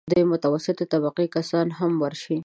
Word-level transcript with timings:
د 0.13 0.13
متوسطې 0.31 0.85
طبقې 0.93 1.25
کسان 1.35 1.67
هم 1.79 1.91
ورشي. 2.03 2.37